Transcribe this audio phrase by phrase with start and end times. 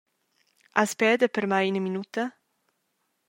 [0.79, 2.23] Has peda per mei ina minuta?